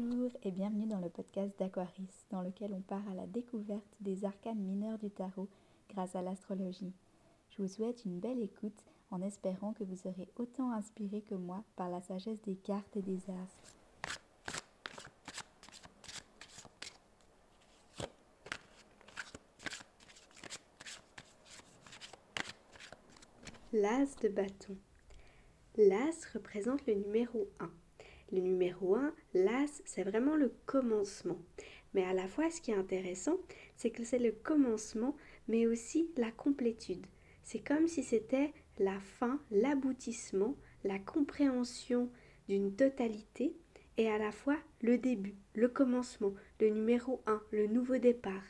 [0.00, 4.24] Bonjour et bienvenue dans le podcast d'Aquaris, dans lequel on part à la découverte des
[4.24, 5.48] arcanes mineurs du tarot
[5.90, 6.92] grâce à l'astrologie.
[7.50, 11.64] Je vous souhaite une belle écoute en espérant que vous serez autant inspiré que moi
[11.74, 13.74] par la sagesse des cartes et des astres.
[23.72, 24.76] L'as de bâton.
[25.76, 27.68] L'as représente le numéro 1.
[28.30, 31.38] Le numéro 1, l'as, c'est vraiment le commencement.
[31.94, 33.38] Mais à la fois, ce qui est intéressant,
[33.76, 35.16] c'est que c'est le commencement,
[35.48, 37.06] mais aussi la complétude.
[37.42, 42.10] C'est comme si c'était la fin, l'aboutissement, la compréhension
[42.48, 43.56] d'une totalité
[43.96, 48.44] et à la fois le début, le commencement, le numéro 1, le nouveau départ.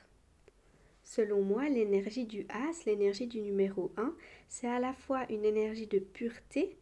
[1.05, 4.15] Selon moi, l'énergie du As, l'énergie du numéro 1,
[4.49, 6.77] c'est à la fois une énergie de pureté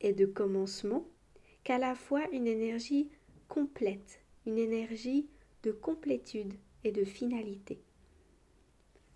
[0.00, 1.06] et de commencement,
[1.68, 3.10] qu'à la fois une énergie
[3.46, 5.28] complète, une énergie
[5.62, 7.82] de complétude et de finalité.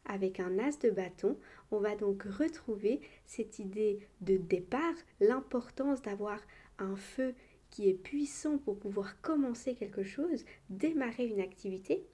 [0.05, 1.39] Avec un as de bâton,
[1.71, 6.43] on va donc retrouver cette idée de départ, l'importance d'avoir
[6.79, 7.35] un feu
[7.71, 12.05] qui est puissant pour pouvoir commencer quelque chose, démarrer une activité,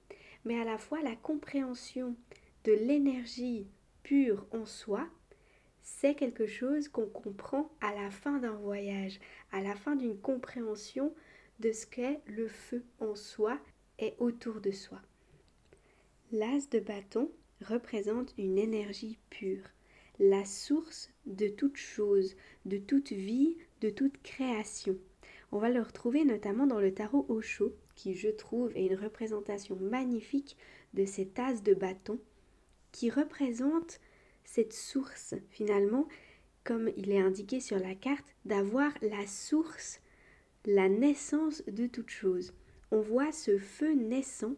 [0.45, 2.15] mais à la fois la compréhension
[2.63, 3.67] de l'énergie
[4.03, 5.05] pure en soi
[5.81, 9.19] c'est quelque chose qu'on comprend à la fin d'un voyage,
[9.51, 11.13] à la fin d'une compréhension
[11.59, 13.59] de ce qu'est le feu en soi
[13.99, 15.01] et autour de soi.
[16.31, 19.63] L'as de bâton représente une énergie pure,
[20.19, 24.97] la source de toute chose, de toute vie, de toute création.
[25.51, 29.75] On va le retrouver notamment dans le tarot Osho, qui je trouve est une représentation
[29.77, 30.55] magnifique
[30.93, 32.19] de cet as de bâton,
[32.91, 33.99] qui représente
[34.43, 36.07] cette source finalement,
[36.63, 40.01] comme il est indiqué sur la carte, d'avoir la source,
[40.65, 42.53] la naissance de toute chose.
[42.91, 44.55] On voit ce feu naissant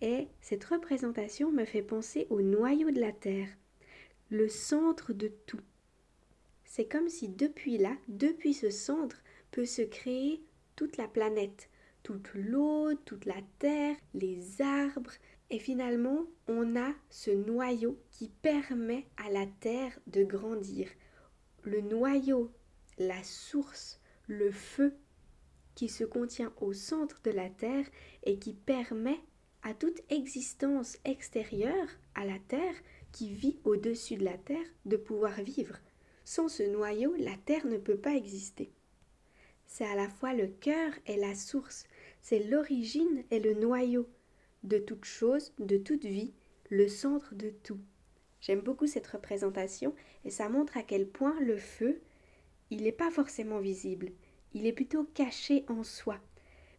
[0.00, 3.48] et cette représentation me fait penser au noyau de la Terre,
[4.30, 5.60] le centre de tout.
[6.64, 10.42] C'est comme si depuis là, depuis ce centre, peut se créer
[10.74, 11.68] toute la planète,
[12.02, 15.12] toute l'eau, toute la terre, les arbres,
[15.52, 20.88] et finalement, on a ce noyau qui permet à la terre de grandir.
[21.62, 22.50] Le noyau,
[22.96, 24.94] la source, le feu
[25.74, 27.84] qui se contient au centre de la terre
[28.24, 29.20] et qui permet
[29.62, 32.74] à toute existence extérieure à la terre
[33.12, 35.76] qui vit au-dessus de la terre de pouvoir vivre.
[36.24, 38.72] Sans ce noyau, la terre ne peut pas exister.
[39.66, 41.84] C'est à la fois le cœur et la source,
[42.22, 44.08] c'est l'origine et le noyau
[44.62, 46.32] de toute chose, de toute vie,
[46.70, 47.80] le centre de tout.
[48.40, 52.00] J'aime beaucoup cette représentation et ça montre à quel point le feu,
[52.70, 54.10] il n'est pas forcément visible,
[54.54, 56.18] il est plutôt caché en soi.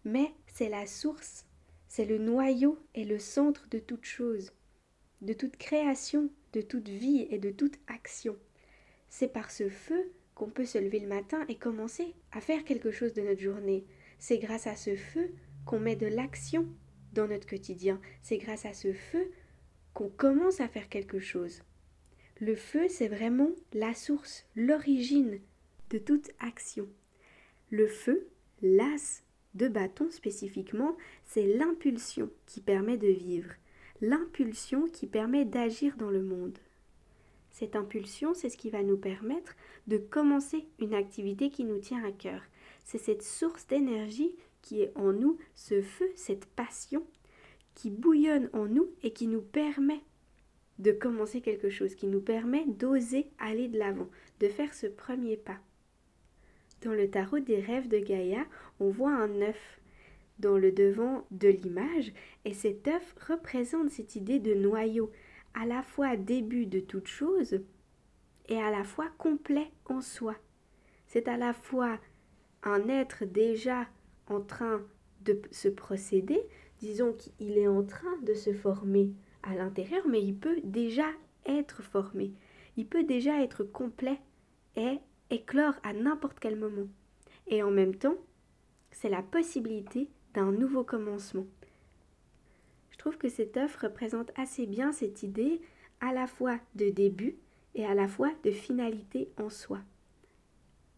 [0.03, 1.45] Mais c'est la source,
[1.88, 4.51] c'est le noyau et le centre de toute chose,
[5.21, 8.38] de toute création, de toute vie et de toute action.
[9.09, 12.91] C'est par ce feu qu'on peut se lever le matin et commencer à faire quelque
[12.91, 13.85] chose de notre journée.
[14.19, 15.31] C'est grâce à ce feu
[15.65, 16.67] qu'on met de l'action
[17.13, 18.00] dans notre quotidien.
[18.22, 19.31] C'est grâce à ce feu
[19.94, 21.62] qu'on commence à faire quelque chose.
[22.40, 25.40] Le feu, c'est vraiment la source, l'origine
[25.91, 26.88] de toute action.
[27.69, 28.28] Le feu,
[28.62, 33.53] l'as de bâton spécifiquement, c'est l'impulsion qui permet de vivre,
[34.01, 36.57] l'impulsion qui permet d'agir dans le monde.
[37.51, 42.03] Cette impulsion, c'est ce qui va nous permettre de commencer une activité qui nous tient
[42.03, 42.41] à cœur.
[42.84, 47.06] C'est cette source d'énergie qui est en nous, ce feu, cette passion
[47.75, 50.01] qui bouillonne en nous et qui nous permet
[50.79, 54.09] de commencer quelque chose, qui nous permet d'oser aller de l'avant,
[54.40, 55.59] de faire ce premier pas.
[56.81, 58.46] Dans le tarot des rêves de Gaïa,
[58.79, 59.79] on voit un œuf
[60.40, 62.12] dans le devant de l'image
[62.44, 65.12] et cet œuf représente cette idée de noyau,
[65.53, 67.62] à la fois début de toute chose
[68.50, 70.36] et à la fois complet en soi.
[71.07, 72.00] C'est à la fois
[72.63, 73.88] un être déjà
[74.28, 74.81] en train
[75.22, 76.42] de se procéder,
[76.80, 79.12] disons qu'il est en train de se former
[79.44, 81.08] à l'intérieur, mais il peut déjà
[81.46, 82.34] être formé,
[82.78, 84.20] il peut déjà être complet
[84.75, 85.00] et
[85.30, 86.88] éclore à n'importe quel moment.
[87.48, 88.18] Et en même temps,
[88.92, 91.46] c'est la possibilité d'un nouveau commencement.
[92.92, 95.62] Je trouve que cette œuvre représente assez bien cette idée
[96.00, 97.36] à la fois de début
[97.75, 99.80] et à la fois de finalité en soi.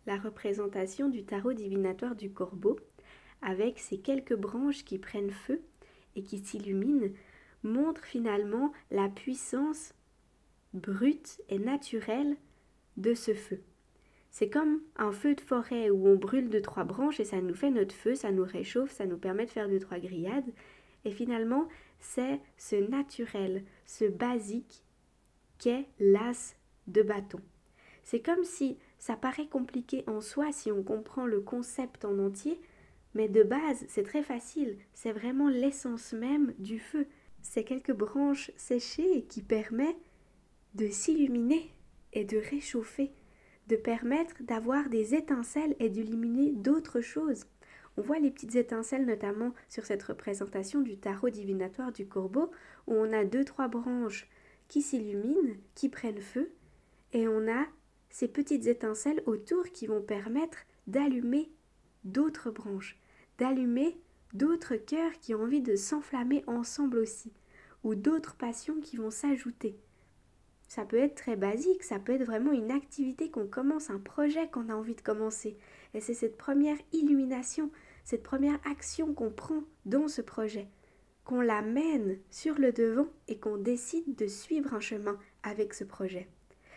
[0.05, 2.77] La représentation du tarot divinatoire du corbeau
[3.45, 5.61] avec ces quelques branches qui prennent feu
[6.15, 7.13] et qui s'illuminent,
[7.63, 9.93] montre finalement la puissance
[10.73, 12.35] brute et naturelle
[12.97, 13.61] de ce feu.
[14.31, 17.53] C'est comme un feu de forêt où on brûle deux trois branches et ça nous
[17.53, 20.51] fait notre feu, ça nous réchauffe, ça nous permet de faire deux trois grillades.
[21.05, 21.69] Et finalement,
[21.99, 24.83] c'est ce naturel, ce basique
[25.59, 26.55] qu'est l'as
[26.87, 27.39] de bâton.
[28.03, 32.59] C'est comme si ça paraît compliqué en soi si on comprend le concept en entier,
[33.15, 37.07] mais de base, c'est très facile, c'est vraiment l'essence même du feu.
[37.41, 39.95] C'est quelques branches séchées qui permettent
[40.75, 41.71] de s'illuminer
[42.13, 43.11] et de réchauffer
[43.67, 47.45] de permettre d'avoir des étincelles et d'illuminer d'autres choses.
[47.97, 52.51] On voit les petites étincelles notamment sur cette représentation du tarot divinatoire du corbeau
[52.87, 54.29] où on a deux trois branches
[54.67, 56.51] qui s'illuminent, qui prennent feu
[57.13, 57.65] et on a
[58.09, 60.57] ces petites étincelles autour qui vont permettre
[60.87, 61.51] d'allumer
[62.03, 62.99] d'autres branches,
[63.37, 63.97] d'allumer
[64.33, 67.31] d'autres cœurs qui ont envie de s'enflammer ensemble aussi
[67.83, 69.77] ou d'autres passions qui vont s'ajouter.
[70.67, 74.49] Ça peut être très basique, ça peut être vraiment une activité qu'on commence, un projet
[74.49, 75.57] qu'on a envie de commencer.
[75.93, 77.69] Et c'est cette première illumination,
[78.03, 80.67] cette première action qu'on prend dans ce projet,
[81.23, 86.27] qu'on l'amène sur le devant et qu'on décide de suivre un chemin avec ce projet.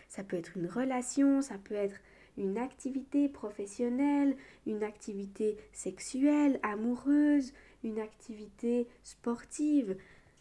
[0.07, 1.99] Ça peut être une relation, ça peut être
[2.37, 4.35] une activité professionnelle,
[4.65, 7.53] une activité sexuelle, amoureuse,
[7.83, 9.97] une activité sportive.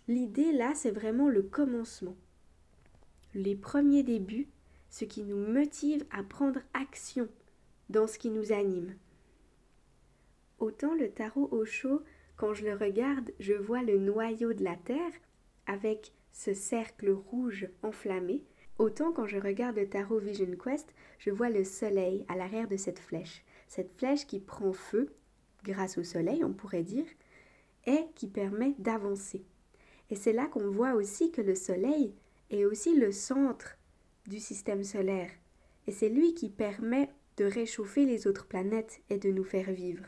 [0.06, 2.16] L'idée là, c'est vraiment le commencement
[3.34, 4.48] les premiers débuts,
[4.90, 7.28] ce qui nous motive à prendre action
[7.88, 8.96] dans ce qui nous anime.
[10.58, 12.02] Autant le tarot au chaud,
[12.36, 15.12] quand je le regarde, je vois le noyau de la Terre
[15.66, 18.42] avec ce cercle rouge enflammé,
[18.78, 22.76] autant quand je regarde le tarot Vision Quest, je vois le soleil à l'arrière de
[22.76, 25.12] cette flèche, cette flèche qui prend feu
[25.64, 27.06] grâce au soleil, on pourrait dire,
[27.86, 29.44] et qui permet d'avancer.
[30.10, 32.14] Et c'est là qu'on voit aussi que le soleil,
[32.50, 33.76] est aussi le centre
[34.26, 35.30] du système solaire,
[35.86, 40.04] et c'est lui qui permet de réchauffer les autres planètes et de nous faire vivre.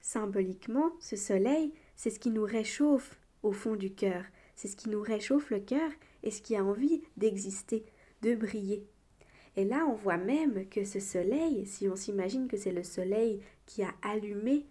[0.00, 4.24] Symboliquement, ce soleil, c'est ce qui nous réchauffe au fond du cœur,
[4.54, 5.90] c'est ce qui nous réchauffe le cœur
[6.22, 7.84] et ce qui a envie d'exister,
[8.22, 8.86] de briller.
[9.56, 13.40] Et là, on voit même que ce soleil, si on s'imagine que c'est le soleil
[13.64, 14.66] qui a allumé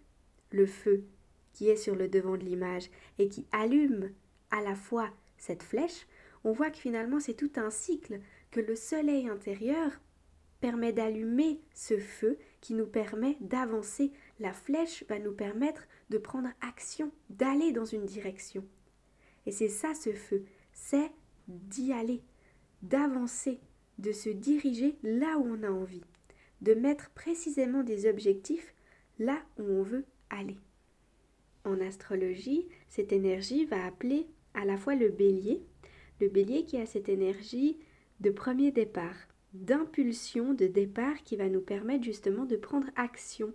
[0.52, 1.06] le feu
[1.54, 4.12] qui est sur le devant de l'image et qui allume
[4.52, 6.06] à la fois cette flèche,
[6.44, 8.20] on voit que finalement c'est tout un cycle,
[8.52, 9.92] que le soleil intérieur
[10.60, 14.12] permet d'allumer ce feu qui nous permet d'avancer.
[14.40, 18.64] La flèche va nous permettre de prendre action, d'aller dans une direction.
[19.46, 21.12] Et c'est ça ce feu, c'est
[21.48, 22.22] d'y aller,
[22.90, 23.60] d'avancer,
[23.98, 26.04] de se diriger là où on a envie,
[26.62, 28.74] de mettre précisément des objectifs
[29.20, 30.58] là où on veut aller.
[31.64, 35.64] En astrologie, cette énergie va appeler à la fois le bélier,
[36.22, 37.78] le bélier qui a cette énergie
[38.20, 39.16] de premier départ,
[39.54, 43.54] d'impulsion de départ qui va nous permettre justement de prendre action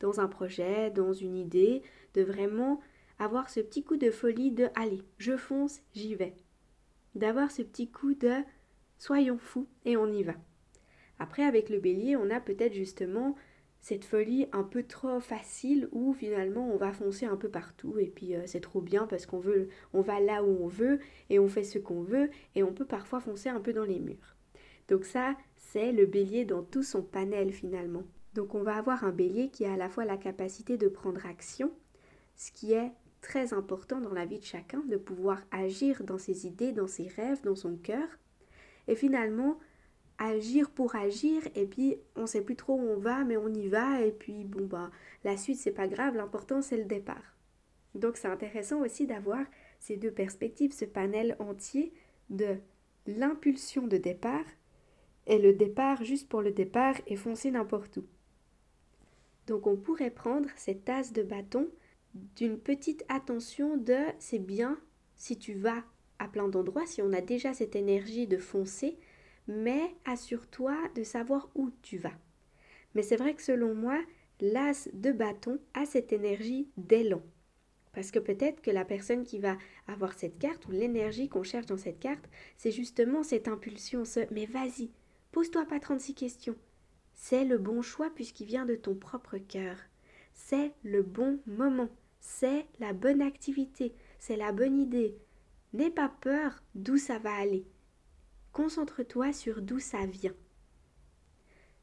[0.00, 1.82] dans un projet, dans une idée,
[2.14, 2.80] de vraiment
[3.18, 6.34] avoir ce petit coup de folie de allez, je fonce, j'y vais.
[7.14, 8.42] D'avoir ce petit coup de
[9.02, 10.34] soyons fous et on y va.
[11.18, 13.34] Après, avec le bélier, on a peut-être justement
[13.80, 18.06] cette folie un peu trop facile où finalement on va foncer un peu partout et
[18.06, 21.00] puis euh, c'est trop bien parce qu'on veut on va là où on veut
[21.30, 23.98] et on fait ce qu'on veut et on peut parfois foncer un peu dans les
[23.98, 24.36] murs.
[24.86, 28.04] Donc ça, c'est le bélier dans tout son panel finalement.
[28.34, 31.26] Donc on va avoir un bélier qui a à la fois la capacité de prendre
[31.26, 31.72] action,
[32.36, 36.46] ce qui est très important dans la vie de chacun, de pouvoir agir dans ses
[36.46, 38.06] idées, dans ses rêves, dans son cœur,
[38.88, 39.58] et finalement
[40.18, 43.68] agir pour agir et puis on sait plus trop où on va mais on y
[43.68, 44.90] va et puis bon bah
[45.24, 47.36] la suite c'est pas grave l'important c'est le départ.
[47.94, 49.44] Donc c'est intéressant aussi d'avoir
[49.78, 51.92] ces deux perspectives, ce panel entier
[52.30, 52.56] de
[53.06, 54.44] l'impulsion de départ
[55.26, 58.06] et le départ juste pour le départ et foncer n'importe où.
[59.46, 61.68] Donc on pourrait prendre cette tasse de bâton
[62.14, 64.78] d'une petite attention de c'est bien
[65.16, 65.82] si tu vas
[66.22, 68.96] à plein d'endroits, si on a déjà cette énergie de foncer,
[69.48, 72.14] mais assure-toi de savoir où tu vas.
[72.94, 74.00] Mais c'est vrai que selon moi,
[74.40, 77.22] l'as de bâton a cette énergie d'élan.
[77.92, 81.66] Parce que peut-être que la personne qui va avoir cette carte ou l'énergie qu'on cherche
[81.66, 82.24] dans cette carte,
[82.56, 84.90] c'est justement cette impulsion, ce mais vas-y,
[85.32, 86.56] pose-toi pas 36 questions.
[87.14, 89.76] C'est le bon choix puisqu'il vient de ton propre cœur.
[90.32, 91.88] C'est le bon moment.
[92.20, 93.92] C'est la bonne activité.
[94.18, 95.16] C'est la bonne idée.
[95.72, 97.64] N'aie pas peur d'où ça va aller.
[98.52, 100.34] Concentre-toi sur d'où ça vient.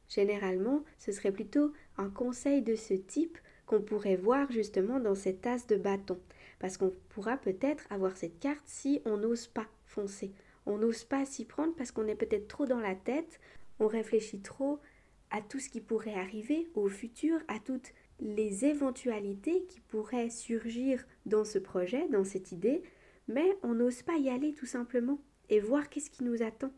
[0.08, 5.42] Généralement, ce serait plutôt un conseil de ce type qu'on pourrait voir justement dans cette
[5.42, 6.20] tasse de bâton.
[6.58, 10.32] Parce qu'on pourra peut-être avoir cette carte si on n'ose pas foncer.
[10.66, 13.40] On n'ose pas s'y prendre parce qu'on est peut-être trop dans la tête,
[13.78, 14.80] on réfléchit trop
[15.30, 21.04] à tout ce qui pourrait arriver au futur, à toutes les éventualités qui pourraient surgir
[21.26, 22.82] dans ce projet, dans cette idée,
[23.30, 26.72] mais on n'ose pas y aller tout simplement et voir qu'est-ce qui nous attend.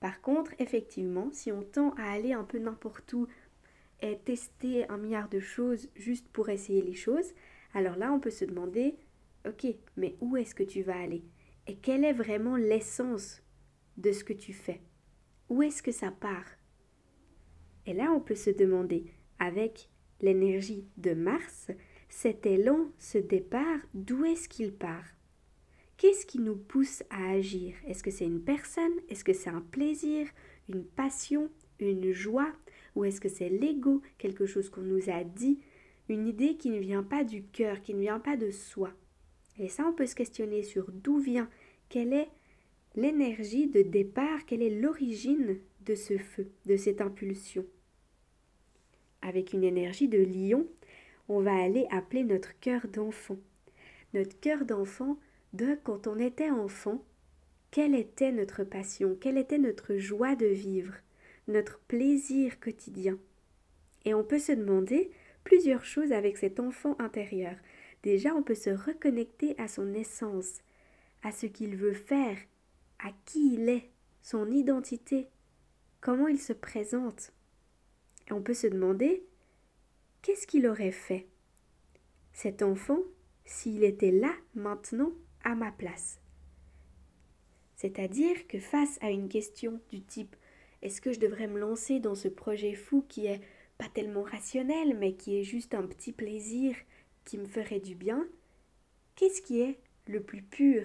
[0.00, 3.28] Par contre, effectivement, si on tend à aller un peu n'importe où
[4.00, 7.32] et tester un milliard de choses juste pour essayer les choses,
[7.74, 8.96] alors là, on peut se demander,
[9.46, 9.66] ok,
[9.96, 11.24] mais où est-ce que tu vas aller?
[11.66, 13.42] Et quelle est vraiment l'essence
[13.96, 14.80] de ce que tu fais?
[15.48, 16.46] Où est-ce que ça part?
[17.86, 19.88] Et là, on peut se demander, avec
[20.20, 21.70] l'énergie de Mars,
[22.08, 25.04] cet élan, ce départ, d'où est-ce qu'il part?
[25.96, 27.74] Qu'est-ce qui nous pousse à agir?
[27.86, 28.92] Est-ce que c'est une personne?
[29.08, 30.28] Est-ce que c'est un plaisir?
[30.68, 31.50] Une passion?
[31.78, 32.52] Une joie?
[32.96, 34.02] Ou est-ce que c'est l'ego?
[34.18, 35.60] Quelque chose qu'on nous a dit?
[36.08, 38.92] Une idée qui ne vient pas du cœur, qui ne vient pas de soi.
[39.58, 41.48] Et ça, on peut se questionner sur d'où vient,
[41.88, 42.28] quelle est
[42.96, 47.64] l'énergie de départ, quelle est l'origine de ce feu, de cette impulsion?
[49.20, 50.66] Avec une énergie de lion,
[51.28, 53.38] on va aller appeler notre cœur d'enfant.
[54.14, 55.18] Notre cœur d'enfant
[55.52, 57.04] de quand on était enfant,
[57.70, 60.94] quelle était notre passion, quelle était notre joie de vivre,
[61.48, 63.18] notre plaisir quotidien.
[64.04, 65.10] Et on peut se demander
[65.44, 67.56] plusieurs choses avec cet enfant intérieur.
[68.02, 70.60] Déjà, on peut se reconnecter à son essence,
[71.22, 72.36] à ce qu'il veut faire,
[72.98, 73.90] à qui il est,
[74.22, 75.28] son identité,
[76.00, 77.32] comment il se présente.
[78.28, 79.24] Et on peut se demander
[80.22, 81.26] qu'est-ce qu'il aurait fait,
[82.32, 83.00] cet enfant,
[83.44, 85.12] s'il était là maintenant
[85.44, 86.20] à ma place.
[87.76, 90.36] C'est-à-dire que face à une question du type
[90.82, 93.40] est-ce que je devrais me lancer dans ce projet fou qui est
[93.78, 96.76] pas tellement rationnel mais qui est juste un petit plaisir
[97.24, 98.26] qui me ferait du bien,
[99.14, 100.84] qu'est-ce qui est le plus pur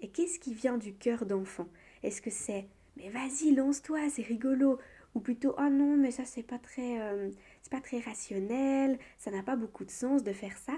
[0.00, 1.68] et qu'est-ce qui vient du cœur d'enfant?
[2.02, 2.66] Est-ce que c'est
[2.96, 4.78] mais vas-y lance-toi c'est rigolo
[5.14, 7.30] ou plutôt oh non mais ça c'est pas très euh,
[7.62, 10.74] c'est pas très rationnel ça n'a pas beaucoup de sens de faire ça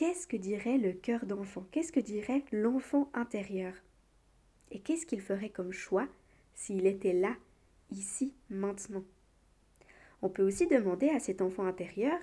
[0.00, 1.66] qu'est-ce que dirait le cœur d'enfant?
[1.72, 3.74] Qu'est-ce que dirait l'enfant intérieur?
[4.70, 6.08] Et qu'est-ce qu'il ferait comme choix
[6.54, 7.36] s'il était là,
[7.90, 9.04] ici, maintenant?
[10.22, 12.18] On peut aussi demander à cet enfant intérieur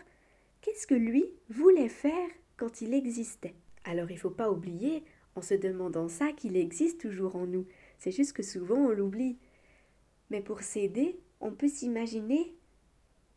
[0.61, 3.53] qu'est-ce que lui voulait faire quand il existait?
[3.83, 5.03] Alors il ne faut pas oublier,
[5.35, 7.67] en se demandant ça, qu'il existe toujours en nous.
[7.99, 9.37] C'est juste que souvent on l'oublie.
[10.31, 12.55] Mais pour s'aider, on peut s'imaginer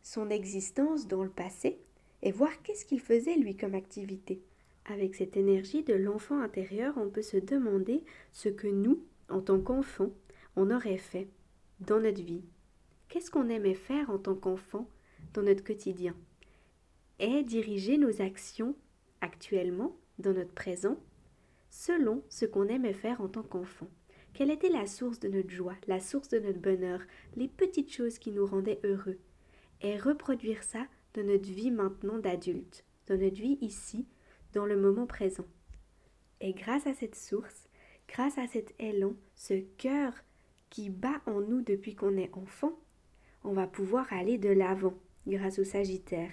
[0.01, 1.77] son existence dans le passé
[2.23, 4.41] et voir qu'est-ce qu'il faisait lui comme activité.
[4.85, 9.59] Avec cette énergie de l'enfant intérieur, on peut se demander ce que nous, en tant
[9.59, 10.11] qu'enfants,
[10.55, 11.27] on aurait fait
[11.79, 12.43] dans notre vie.
[13.09, 14.87] Qu'est-ce qu'on aimait faire en tant qu'enfant
[15.33, 16.15] dans notre quotidien?
[17.19, 18.75] Et diriger nos actions
[19.21, 20.99] actuellement, dans notre présent,
[21.69, 23.87] selon ce qu'on aimait faire en tant qu'enfant.
[24.33, 27.01] Quelle était la source de notre joie, la source de notre bonheur,
[27.35, 29.17] les petites choses qui nous rendaient heureux?
[29.81, 34.07] Et reproduire ça de notre vie maintenant d'adulte, de notre vie ici,
[34.53, 35.45] dans le moment présent.
[36.39, 37.69] Et grâce à cette source,
[38.07, 40.13] grâce à cet élan, ce cœur
[40.69, 42.77] qui bat en nous depuis qu'on est enfant,
[43.43, 44.93] on va pouvoir aller de l'avant
[45.27, 46.31] grâce au Sagittaire.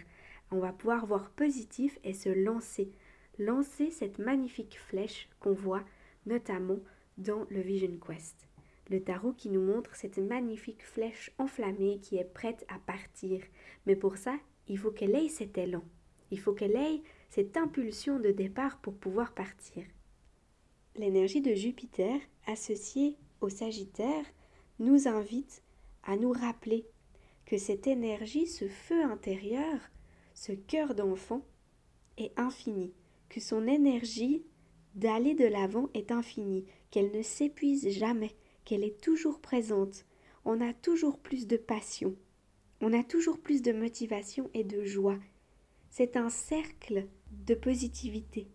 [0.51, 2.91] On va pouvoir voir positif et se lancer,
[3.39, 5.85] lancer cette magnifique flèche qu'on voit
[6.27, 6.79] notamment
[7.19, 8.49] dans le Vision Quest.
[8.91, 13.43] Le tarot qui nous montre cette magnifique flèche enflammée qui est prête à partir.
[13.87, 14.39] Mais pour ça,
[14.69, 15.85] il faut qu'elle ait cet élan,
[16.31, 19.85] il faut qu'elle ait cette impulsion de départ pour pouvoir partir.
[20.97, 24.25] L'énergie de Jupiter associée au Sagittaire
[24.79, 25.63] nous invite
[26.03, 26.87] à nous rappeler
[27.45, 29.79] que cette énergie, ce feu intérieur,
[30.35, 31.43] ce cœur d'enfant
[32.17, 32.93] est infini,
[33.29, 34.45] que son énergie
[34.95, 38.35] d'aller de l'avant est infinie, qu'elle ne s'épuise jamais,
[38.65, 40.05] qu'elle est toujours présente.
[40.45, 42.17] On a toujours plus de passion,
[42.81, 45.19] on a toujours plus de motivation et de joie.
[45.91, 47.07] C'est un cercle
[47.47, 48.47] de positivité.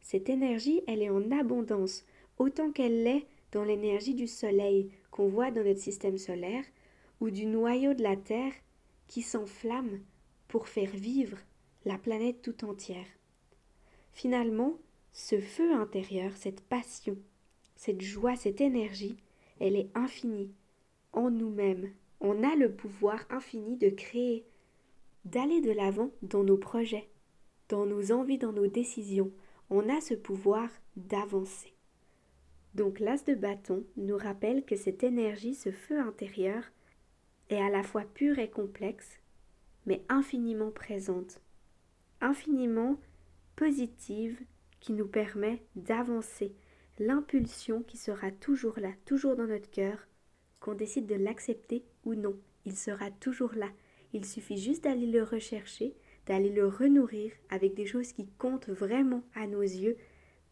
[0.00, 2.04] Cette énergie, elle est en abondance,
[2.38, 6.64] autant qu'elle l'est dans l'énergie du soleil qu'on voit dans notre système solaire,
[7.20, 8.52] ou du noyau de la Terre
[9.06, 10.00] qui s'enflamme
[10.48, 11.38] pour faire vivre
[11.84, 13.06] la planète tout entière.
[14.12, 14.76] Finalement,
[15.12, 17.16] ce feu intérieur, cette passion,
[17.76, 19.16] cette joie, cette énergie,
[19.60, 20.52] elle est infinie
[21.12, 21.90] en nous-mêmes,
[22.22, 24.46] on a le pouvoir infini de créer,
[25.24, 27.08] d'aller de l'avant dans nos projets,
[27.68, 29.32] dans nos envies, dans nos décisions.
[29.70, 31.74] On a ce pouvoir d'avancer.
[32.74, 36.62] Donc l'as de bâton nous rappelle que cette énergie, ce feu intérieur,
[37.50, 39.18] est à la fois pure et complexe,
[39.84, 41.40] mais infiniment présente,
[42.20, 42.98] infiniment
[43.56, 44.40] positive,
[44.78, 46.54] qui nous permet d'avancer,
[46.98, 50.08] l'impulsion qui sera toujours là, toujours dans notre cœur,
[50.62, 53.68] qu'on décide de l'accepter ou non, il sera toujours là.
[54.12, 55.94] Il suffit juste d'aller le rechercher,
[56.26, 59.96] d'aller le renourrir avec des choses qui comptent vraiment à nos yeux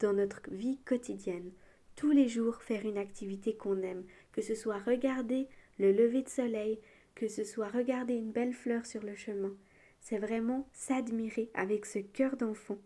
[0.00, 1.52] dans notre vie quotidienne.
[1.94, 5.46] Tous les jours faire une activité qu'on aime, que ce soit regarder
[5.78, 6.80] le lever de soleil,
[7.14, 9.54] que ce soit regarder une belle fleur sur le chemin.
[10.00, 12.78] C'est vraiment s'admirer avec ce cœur d'enfant.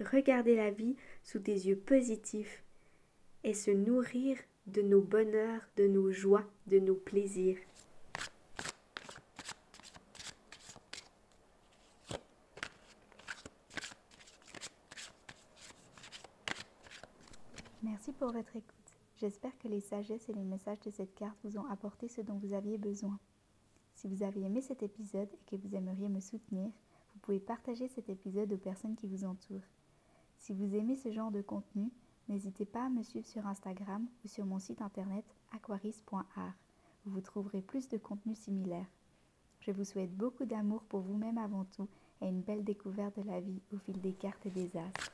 [0.00, 2.64] Regarder la vie sous des yeux positifs
[3.44, 7.58] et se nourrir de nos bonheurs, de nos joies, de nos plaisirs.
[17.82, 18.74] Merci pour votre écoute.
[19.16, 22.38] J'espère que les sagesses et les messages de cette carte vous ont apporté ce dont
[22.38, 23.18] vous aviez besoin.
[23.94, 26.72] Si vous avez aimé cet épisode et que vous aimeriez me soutenir,
[27.12, 29.68] vous pouvez partager cet épisode aux personnes qui vous entourent.
[30.38, 31.92] Si vous aimez ce genre de contenu,
[32.28, 35.24] n'hésitez pas à me suivre sur Instagram ou sur mon site internet
[35.54, 36.54] aquaris.art
[37.06, 38.86] où vous trouverez plus de contenu similaire.
[39.60, 41.88] Je vous souhaite beaucoup d'amour pour vous-même avant tout
[42.20, 45.12] et une belle découverte de la vie au fil des cartes et des astres.